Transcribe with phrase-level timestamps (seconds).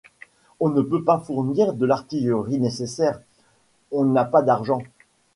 [0.59, 3.21] On ne peut se fournir de l’artillerie nécessaire,
[3.91, 4.81] on n’a pas d’argent.